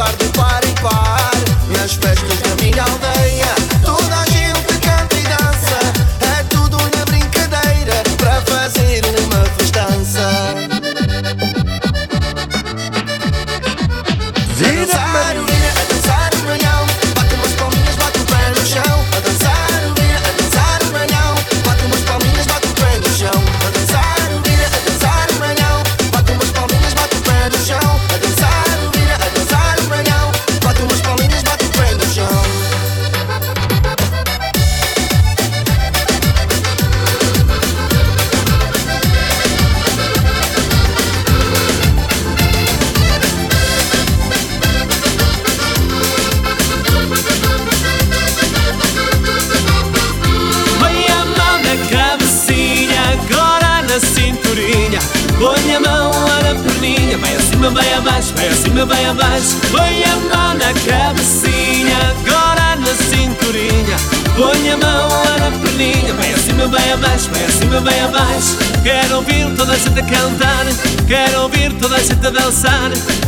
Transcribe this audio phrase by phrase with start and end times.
[0.00, 1.30] passar de par em par,
[1.68, 3.09] nas festas da minha aldeia.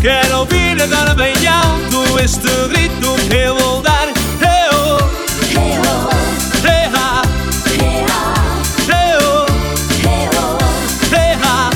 [0.02, 4.08] Quero ouvir agora bem alto este grito que eu vou dar.
[4.42, 4.66] Hey,
[6.92, 7.22] ha.
[8.88, 9.46] Hey-oh,
[11.14, 11.70] hey-ha.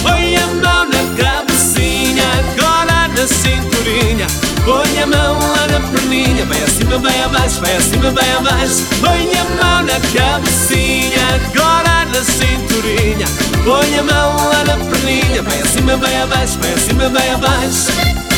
[0.00, 4.28] Põe a mão na cabecinha, agora na cinturinha.
[4.64, 8.86] Põe a mão lá na perninha, vai acima, vai abaixo, vai acima, vai abaixo.
[9.00, 13.26] Põe a mão na cabecinha, agora na cinturinha.
[13.64, 18.29] Põe a mão lá na perninha, vai acima, vai abaixo, vai acima, vai abaixo.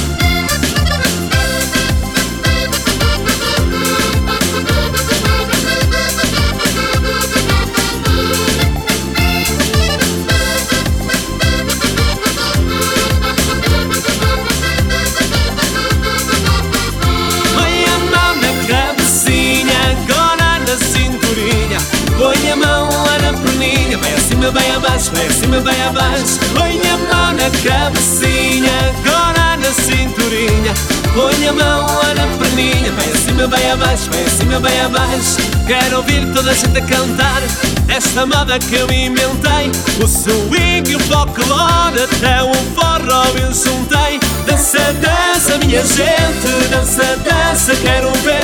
[24.42, 26.38] Acima, vai abaixo, vai acima, vai abaixo.
[26.54, 30.74] Põe a mão na cabecinha, agora na cinturinha.
[31.14, 35.36] Põe a mão lá na perninha, vai acima, vai abaixo, vai acima, vai abaixo.
[35.66, 37.42] Quero ouvir toda a gente a cantar
[37.88, 39.70] esta moda que eu inventei.
[40.02, 44.18] O swing e o folclore, até o forró eu juntei.
[44.46, 48.42] Dança, dança, minha gente, dança, dança, quero ver.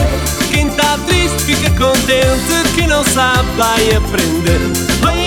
[0.53, 5.18] Quem tá triste fica contente, quem não sabe vai aprender.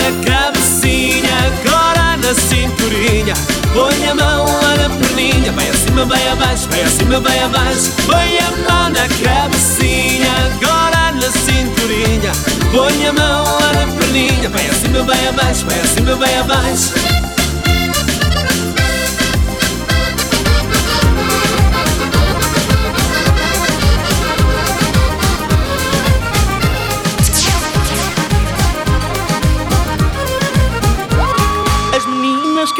[0.00, 3.34] Na cabecinha, agora na cinturinha.
[3.74, 7.92] Põe a mão lá na perninha, vai acima, vai abaixo, vai acima, vai abaixo.
[8.06, 12.32] Põe a mão na cabecinha, agora na cinturinha.
[12.72, 17.19] Põe a mão lá na perninha, vai acima, vai abaixo, vai acima, vai abaixo.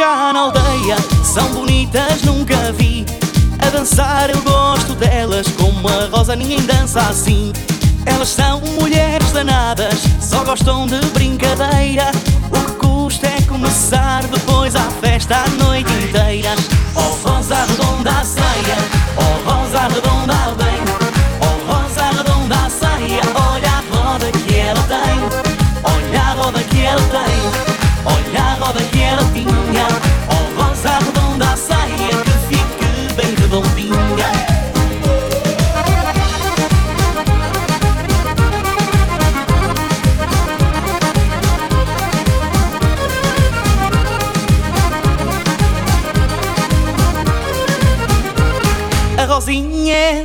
[0.01, 3.05] Cá na aldeia são bonitas, nunca vi.
[3.59, 7.53] A dançar eu gosto delas, como a Rosa ninguém dança assim.
[8.07, 12.11] Elas são mulheres danadas, só gostam de brincadeira.
[12.51, 16.55] O que custa é começar depois a festa a noite inteira.
[16.95, 18.79] Oh Rosa redonda a saia,
[19.19, 19.50] oh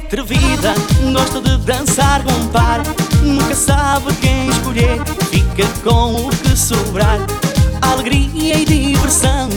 [0.05, 0.73] atrevida,
[1.11, 2.81] gosta de dançar com par.
[3.23, 4.99] Nunca sabe quem escolher,
[5.31, 7.19] fica com o que sobrar.
[7.81, 9.49] Alegria e diversão,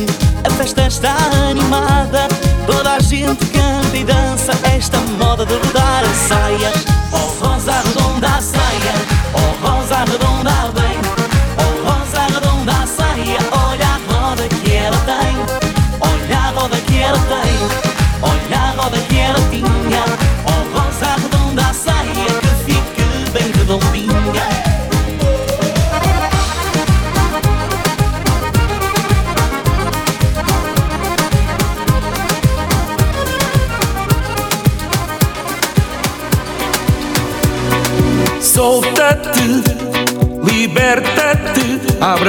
[0.44, 1.14] a festa está
[1.50, 2.28] animada.
[2.66, 6.72] Toda a gente canta e dança esta moda de rodar a saia.
[7.12, 8.94] Oh rosa redonda a saia,
[9.34, 10.67] oh rosa redonda a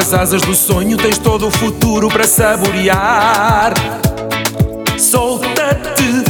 [0.10, 3.74] as asas do sonho, tens todo o futuro para saborear.
[4.98, 6.24] Solta-te,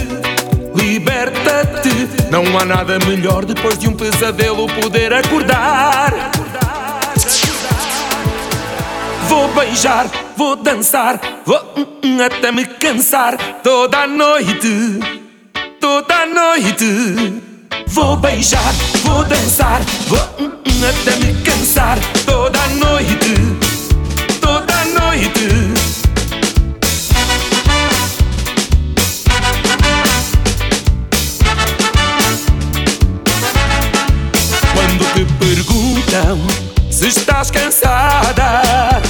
[0.76, 1.90] liberta-te.
[2.30, 6.32] Não há nada melhor depois de um pesadelo poder acordar.
[9.30, 15.00] Vou beijar, vou dançar, vou hum, hum, até me cansar toda a noite,
[15.80, 17.42] toda a noite.
[17.88, 20.60] Vou beijar, vou dançar, vou hum,
[20.90, 23.29] até me cansar toda a noite,
[25.10, 25.50] noite.
[34.74, 36.40] Quando te perguntam
[36.92, 39.02] se estás cansada,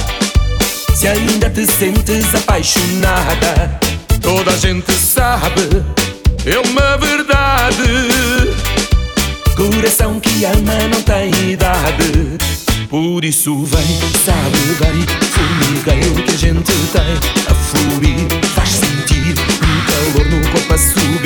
[0.94, 3.78] se ainda te sentes apaixonada,
[4.22, 5.84] toda a gente sabe,
[6.46, 8.08] é uma verdade.
[9.54, 12.38] Coração que ama não tem idade.
[12.90, 17.14] Por isso vem, sabe bem, formigueiro que a gente tem
[17.48, 19.32] a fluir, faz sentir
[19.62, 21.19] um calor no corpo a subir.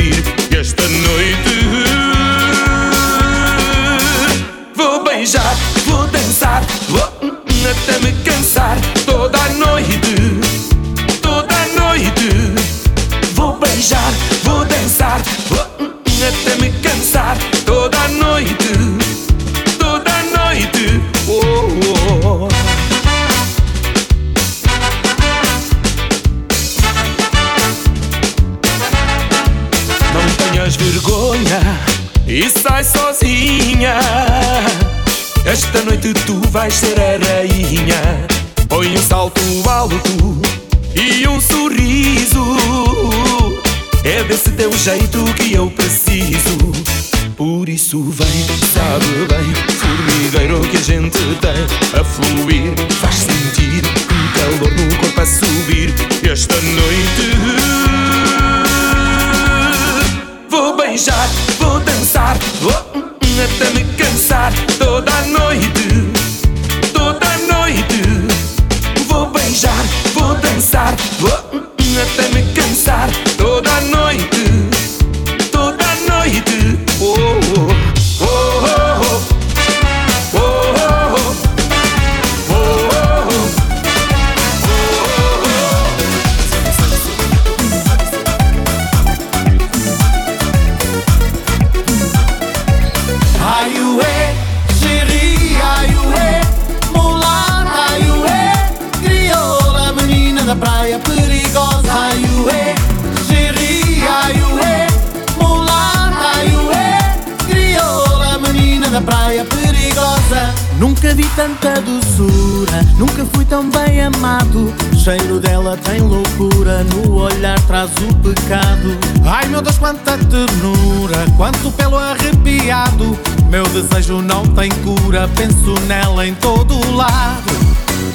[117.85, 118.99] Traz o pecado.
[119.25, 123.19] Ai meu Deus, quanta ternura, quanto pelo arrepiado.
[123.51, 127.53] Meu desejo não tem cura, penso nela em todo o lado.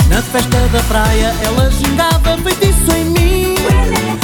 [0.10, 3.56] Na festa da praia ela gingava feitiço em mim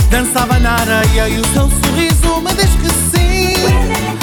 [0.09, 3.53] Dançava na areia e o seu sorriso me diz que sim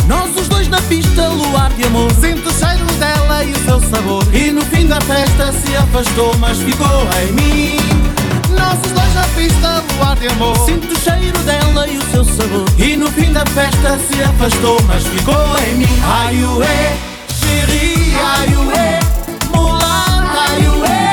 [0.08, 3.80] Nós os dois na pista, luar de amor Sinto o cheiro dela e o seu
[3.90, 7.91] sabor E no fim da festa se afastou mas ficou em mim
[8.72, 10.56] Nós os dois na pista, luar de amor.
[10.64, 12.64] Sinto o cheiro dela e o seu sabor.
[12.78, 15.34] E no fim da festa se afastou mas ficou
[15.68, 16.00] em mim.
[16.02, 16.96] Ai ué,
[17.28, 19.00] chérie, ai ué
[19.54, 21.10] Mulata, ai ué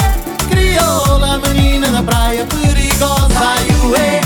[0.50, 4.22] Crioula, menina da praia perigosa Ai ué,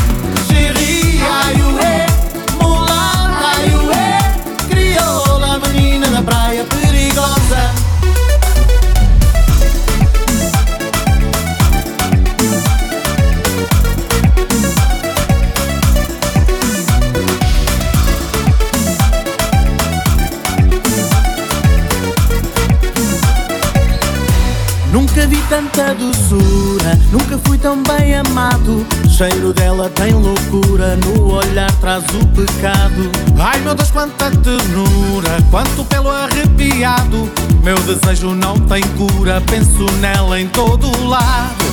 [25.73, 28.85] tanta doçura, nunca fui tão bem amado.
[29.09, 33.11] Cheiro dela tem loucura, no olhar traz o pecado.
[33.39, 37.29] Ai meu Deus, quanta ternura, quanto pelo arrepiado.
[37.63, 41.65] Meu desejo não tem cura, penso nela em todo o lado.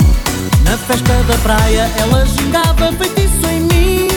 [0.65, 4.09] Na festa da praia ela gingava feitiço em mim.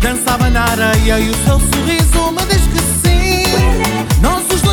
[0.00, 2.61] Dançava na areia e o seu sorriso me sim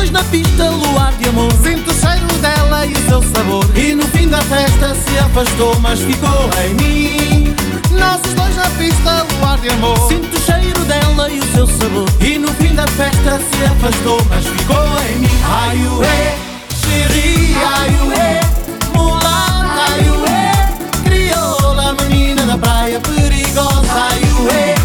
[0.00, 1.52] dois na pista luar de amor.
[1.62, 3.66] Sinto o cheiro dela e o seu sabor.
[3.76, 7.54] E no fim da festa se afastou Mas ficou em mim.
[7.90, 9.98] Nossos dois na pista luar de amor.
[10.08, 12.08] Sinto o cheiro dela e o seu sabor.
[12.20, 15.40] E no fim da festa se afastou Mas ficou em mim.
[15.44, 16.38] Ai ué,
[16.80, 18.40] xerri, ai ué
[18.94, 20.52] Mulata, ai ué
[21.04, 24.79] Crioula, menina da praia Perigosa, ai ué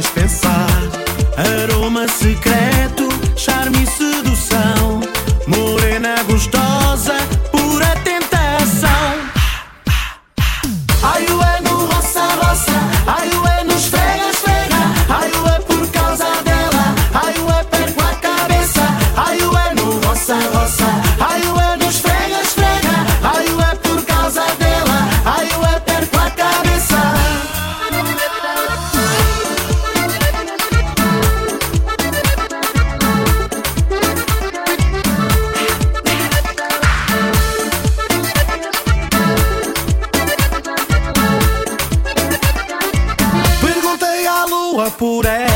[0.00, 0.59] faz pensar.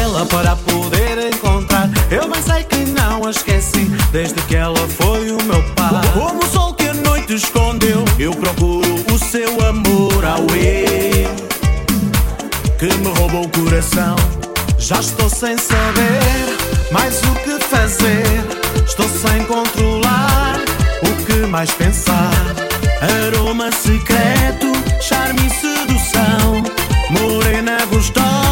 [0.03, 1.89] Ela para poder encontrar.
[2.11, 6.01] Eu bem sei que não a esqueci, desde que ela foi o meu pai.
[6.13, 10.45] Como o sol que a noite escondeu, eu procuro o seu amor ao
[12.79, 14.17] que me roubou o coração.
[14.79, 18.25] Já estou sem saber mais o que fazer,
[18.87, 20.57] estou sem controlar
[21.03, 22.31] o que mais pensar.
[23.01, 26.63] Aroma secreto, charme e sedução.
[27.11, 28.44] Morena gostosa,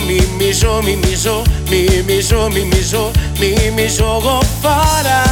[0.00, 5.24] me mijou, me mijou, me mijou, me mijou, me me jogou fora.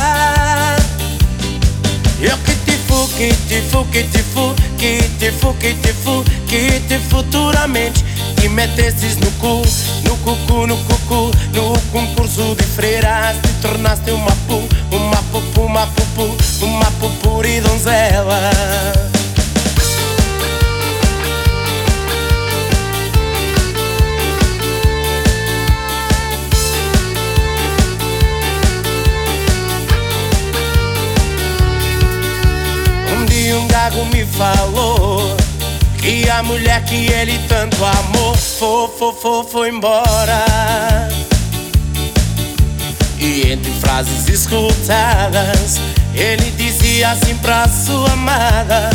[2.20, 5.92] Eu que te fu, que te fu, que te fu, que te fu, que te
[5.92, 8.04] fu, que te futuramente
[8.36, 9.62] te metesses no cu,
[10.04, 15.86] no cucu, no cucu, no concurso de freiras te tornaste uma pu, uma pupu, uma
[15.86, 19.11] pupu, uma pupuri donzela.
[33.82, 35.36] Um gago me falou
[35.98, 41.08] que a mulher que ele tanto amou foi, foi, foi, foi embora.
[43.18, 45.80] E entre frases escutadas,
[46.14, 48.90] ele dizia assim pra sua amada.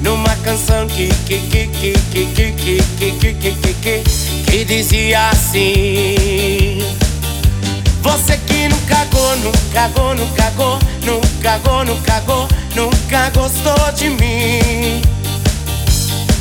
[0.00, 4.02] Numa canção que que que que que que que que que que que
[4.50, 6.82] que dizia assim
[8.00, 14.10] Você que nunca cagou, nunca cagou, não cagou, não cagou, não cagou, nunca gostou de
[14.10, 15.02] mim.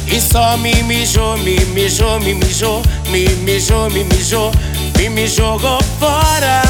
[0.08, 4.52] E só me mijou, me mijou, me mijou, me mijou, me mijou,
[4.98, 6.62] me me jogou fora.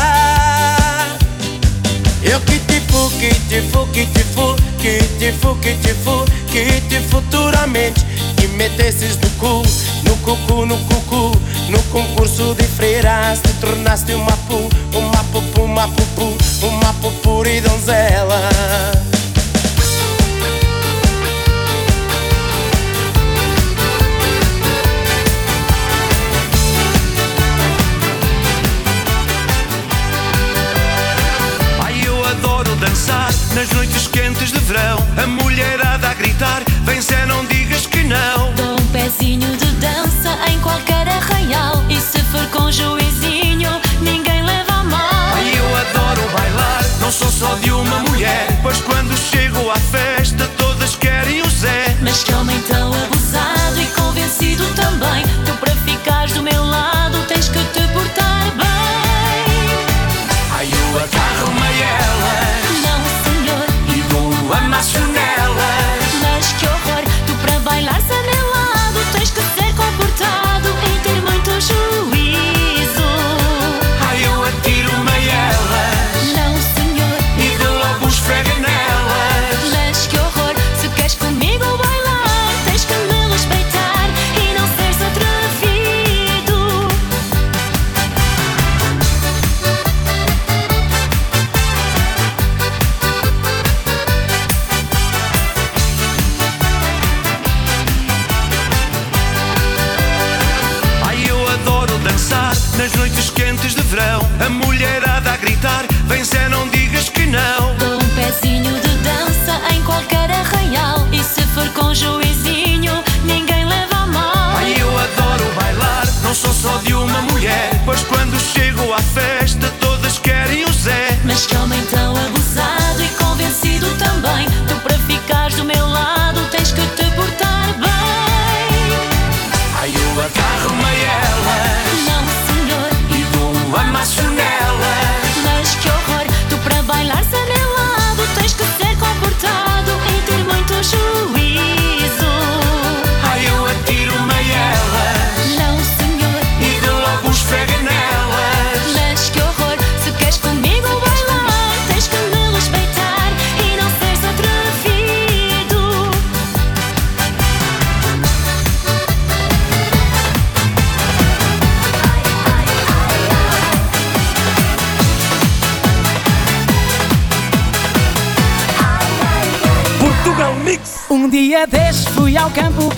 [2.24, 5.94] Eu que te fu, que te fu, que te fu, que te fu, que te
[5.96, 8.06] fu, que te futuramente
[8.42, 9.62] que metesses no cu,
[10.04, 11.32] no cucu, no cucu,
[11.70, 17.50] no concurso de freiras te tornaste uma pu, uma pupu, uma pupu, uma pupura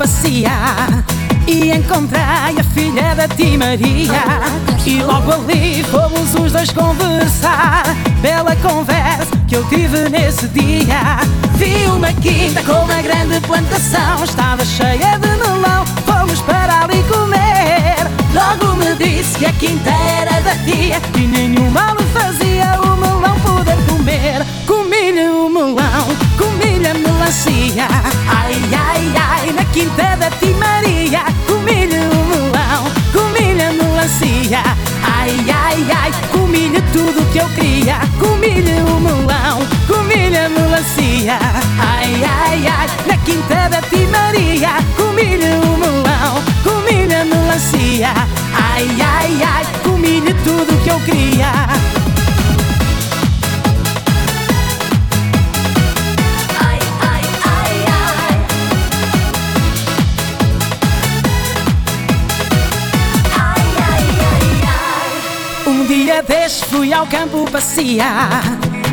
[0.04, 1.06] passear
[1.48, 4.24] E encontrei a filha da Tia Maria.
[4.86, 7.84] E logo ali fomos os dois conversar.
[8.22, 11.20] Bela conversa que eu tive nesse dia.
[11.56, 14.24] Vi uma quinta com uma grande plantação.
[14.24, 15.86] Estava cheia de melão.
[16.06, 17.96] Fomos para ali comer.
[18.34, 23.13] Logo me disse que a quinta era da tia E nenhum mal me fazia o
[34.24, 41.38] Ai, ai, ai, comi-lhe tudo que eu queria Comi-lhe o melão, comi-lhe a melancia.
[41.80, 43.82] Ai, ai, ai, na quinta da
[44.64, 45.03] Tia
[66.74, 68.42] fui ao campo passear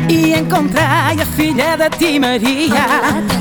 [0.07, 2.85] E encontrei a filha da Tia Maria.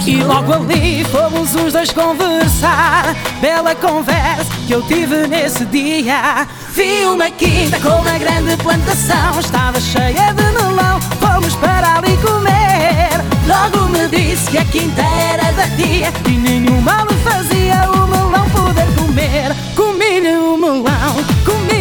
[0.06, 3.14] E logo ali fomos os dois conversar.
[3.40, 6.46] Bela conversa que eu tive nesse dia.
[6.72, 9.38] Vi uma quinta com uma grande plantação.
[9.38, 11.00] Estava cheia de melão.
[11.18, 13.10] Fomos para ali comer.
[13.46, 16.12] Logo me disse que a quinta era da tia.
[16.26, 19.54] E nenhum mal me fazia o melão poder comer.
[19.74, 21.16] Comi-lhe o melão,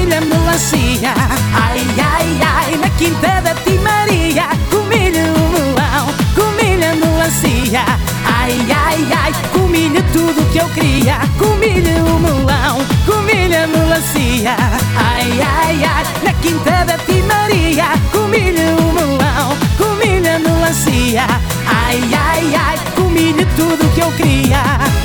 [0.10, 4.48] Culla'm de Ai, ai, ai, na quinta da Timaria.
[4.72, 7.86] Comilha o melão, comilha a melancia.
[8.26, 11.20] Ai, ai, ai, comilha tudo que eu queria.
[11.38, 14.56] Comilha o melão, comilha a melancia.
[14.98, 17.86] Ai, ai, ai, na quinta da Timaria.
[18.12, 21.28] Comilha o melão, comilha a melancia.
[21.68, 24.99] Ai, ai, ai, comilha tudo que eu queria.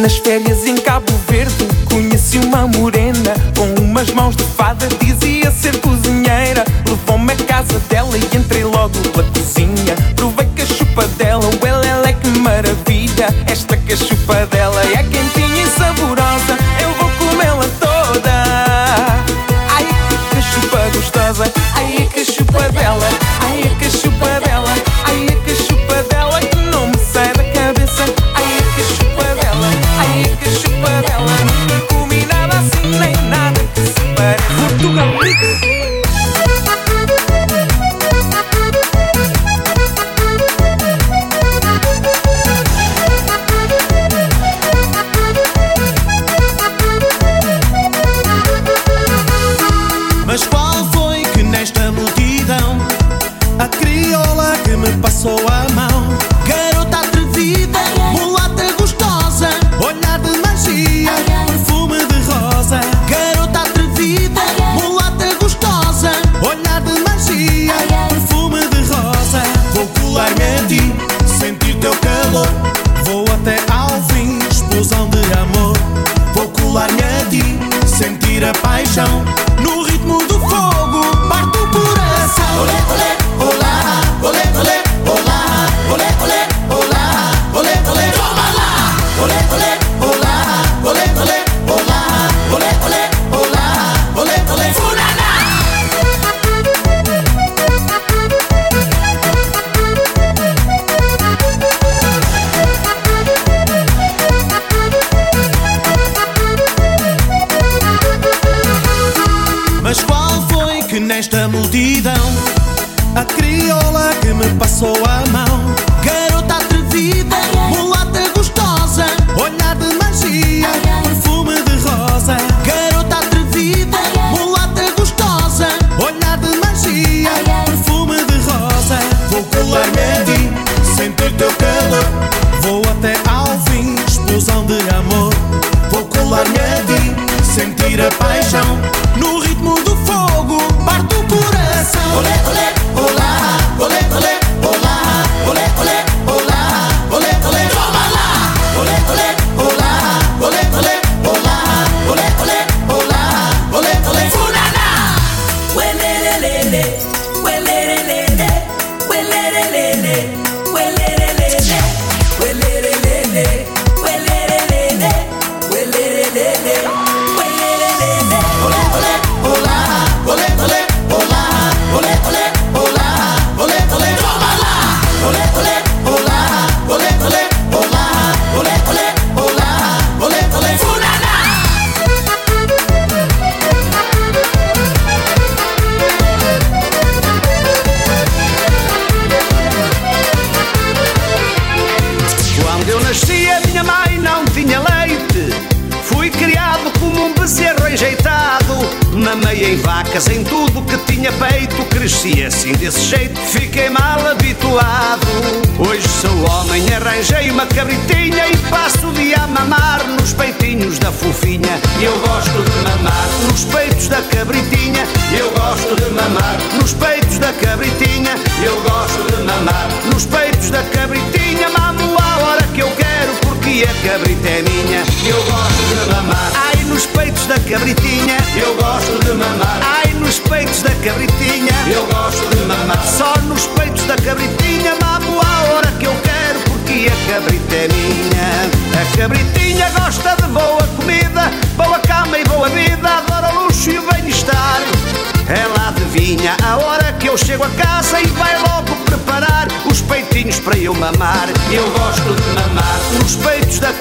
[0.00, 1.68] Nas férias em Cabo Verde.
[1.84, 4.88] Conheci uma morena Com umas mãos de fada.
[4.98, 6.64] Dizia ser cozinheira.
[6.88, 9.94] Levou-me à casa dela E entrei logo pela cozinha.
[10.16, 13.28] Provei que a chupa dela Well, ela é que maravilha.
[13.46, 15.19] Esta que a chupa dela é que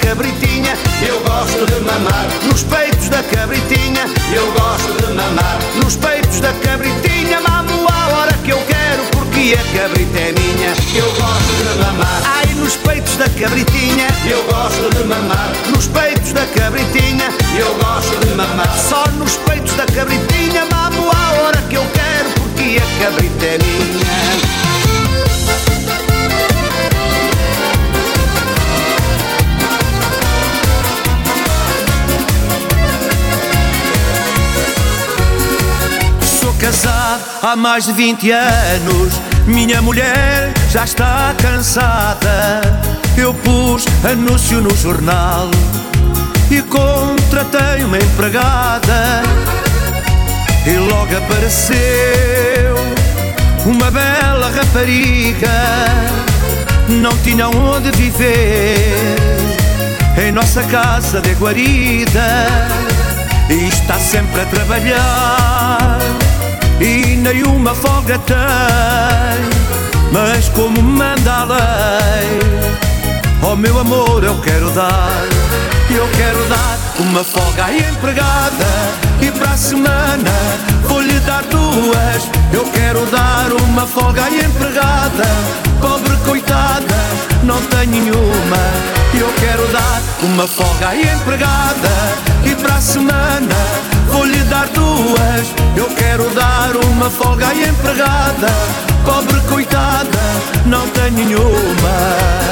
[0.10, 0.76] cabritinha,
[1.08, 6.52] eu gosto de mamar nos peitos da cabritinha, eu gosto de mamar nos peitos da
[6.52, 11.80] cabritinha, mamo a hora que eu quero porque a cabrita é minha, eu gosto de
[11.80, 12.22] mamar.
[12.26, 18.26] Ai, nos peitos da cabritinha, eu gosto de mamar nos peitos da cabritinha, eu gosto
[18.26, 18.80] de mamar.
[18.80, 23.58] Só nos peitos da cabritinha, mamo a hora que eu quero porque a cabrita é
[23.60, 24.49] minha.
[37.42, 39.14] Há mais de 20 anos.
[39.46, 42.62] Minha mulher já está cansada.
[43.18, 45.50] Eu pus anúncio no jornal
[46.50, 49.24] e contratei uma empregada.
[50.66, 52.76] E logo apareceu
[53.66, 55.50] uma bela rapariga.
[56.88, 59.16] Não tinha onde viver
[60.18, 62.48] em nossa casa de guarida.
[63.50, 66.29] E está sempre a trabalhar
[66.80, 68.38] e nenhuma folga tem.
[70.12, 72.40] Mas como manda a lei,
[73.44, 75.24] oh meu amor, eu quero dar,
[75.90, 78.66] eu quero dar uma folga à empregada
[79.22, 80.32] e para a semana
[80.88, 82.30] vou-lhe dar duas.
[82.52, 85.28] Eu quero dar uma folga à empregada,
[85.80, 86.96] pobre coitada,
[87.44, 88.58] não tem nenhuma.
[89.14, 91.90] Eu quero dar uma folga à empregada
[92.46, 93.56] e para a semana
[94.12, 95.59] vou-lhe dar duas.
[97.00, 98.50] Uma folga à empregada,
[99.06, 100.20] pobre coitada,
[100.66, 102.50] não tem nenhuma.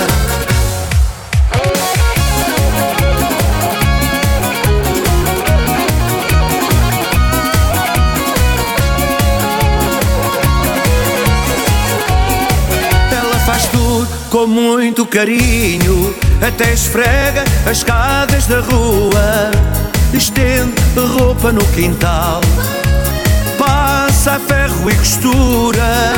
[14.30, 16.14] Com muito carinho,
[16.46, 19.52] até esfrega as escadas da rua,
[20.14, 20.76] estende
[21.18, 22.42] roupa no quintal,
[24.28, 26.14] passa a ferro e costura,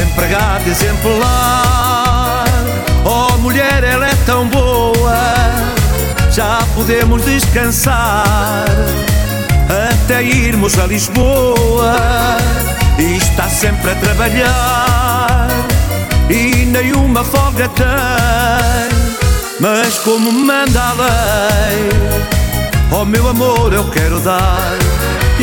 [0.00, 2.44] empregada exemplar.
[3.04, 5.18] Oh mulher, ela é tão boa,
[6.30, 8.64] já podemos descansar
[9.68, 11.96] até irmos a Lisboa.
[12.98, 15.48] E está sempre a trabalhar.
[16.30, 17.86] E nenhuma folga tem,
[19.60, 21.90] mas como manda a lei,
[22.90, 24.76] oh meu amor eu quero dar,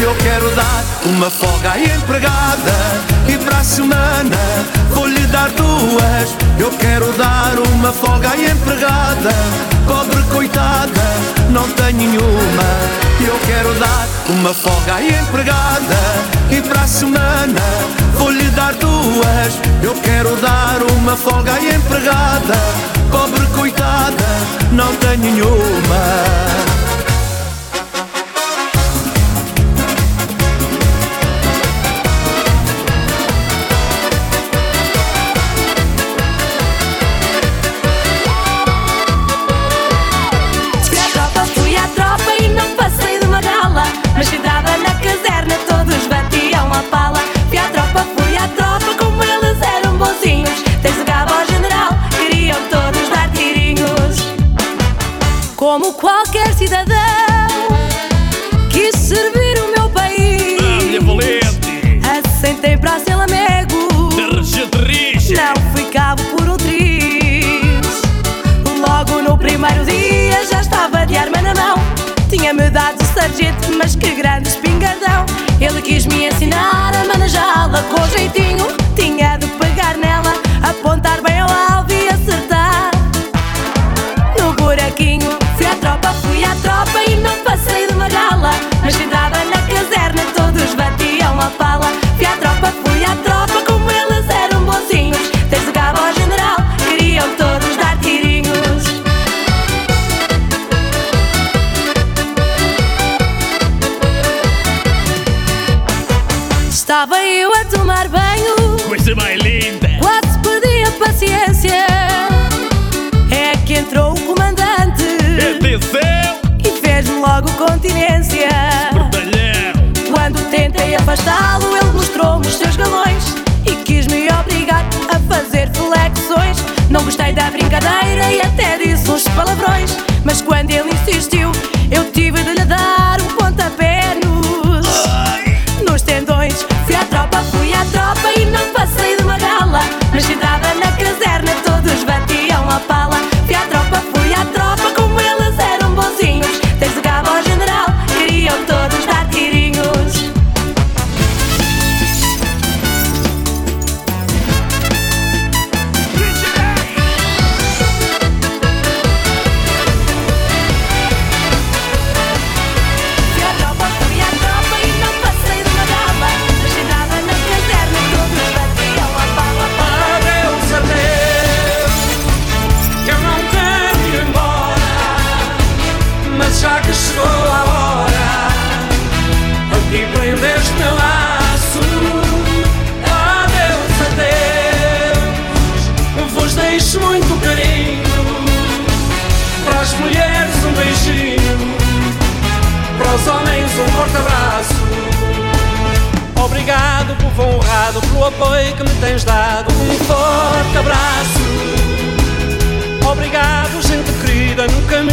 [0.01, 2.73] eu quero dar uma folga à empregada
[3.27, 4.37] e para a semana
[4.89, 9.31] vou-lhe dar duas, eu quero dar uma folga à empregada,
[9.87, 11.01] pobre coitada,
[11.49, 12.63] não tem nenhuma.
[13.19, 15.97] Eu quero dar uma folga à empregada
[16.49, 17.61] e para a semana
[18.17, 19.59] vou-lhe dar duas.
[19.81, 22.57] Eu quero dar uma folga à empregada,
[23.11, 24.25] pobre coitada,
[24.71, 26.72] não tem nenhuma.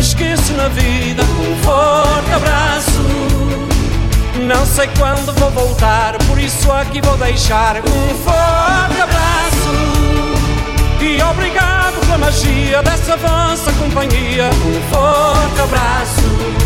[0.01, 1.23] Esqueço na vida.
[1.23, 3.03] Um forte abraço.
[4.47, 9.71] Não sei quando vou voltar, por isso aqui vou deixar Um forte abraço.
[11.01, 14.49] E obrigado pela magia dessa vossa companhia.
[14.49, 16.61] Um forte abraço.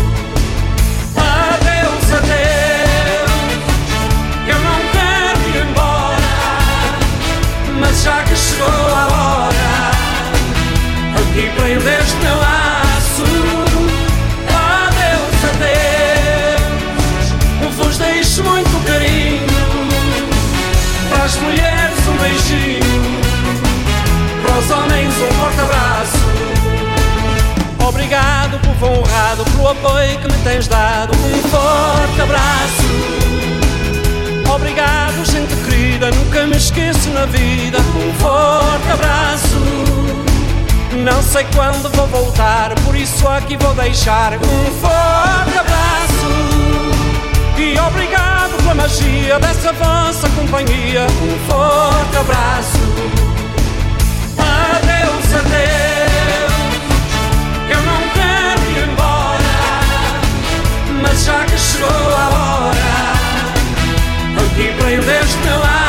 [1.17, 2.55] Adeus, adeus.
[4.47, 6.21] Eu não quero ir embora
[7.79, 9.91] Mas já que chegou a hora
[11.15, 12.54] Aqui prendo este meu laço
[21.25, 22.81] Para as mulheres um beijinho
[24.43, 26.17] Para os homens um forte abraço
[27.87, 31.13] Obrigado, povo honrado, pelo apoio que me tens dado.
[31.13, 32.83] Um forte abraço.
[34.53, 37.79] Obrigado, gente querida, nunca me esqueço na vida.
[37.79, 39.59] Um forte abraço.
[41.03, 46.27] Não sei quando vou voltar, por isso aqui vou deixar um forte abraço.
[47.57, 48.34] E obrigado
[48.65, 51.05] pela magia dessa vossa companhia.
[51.05, 52.79] Um forte abraço.
[54.39, 56.53] Adeus, adeus.
[57.69, 59.57] Eu não quero ir embora,
[61.01, 62.29] mas já que chegou a
[62.69, 63.03] hora,
[64.45, 65.84] aqui prendo este meu laço.